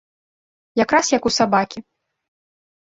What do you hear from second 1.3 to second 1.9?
у сабакі.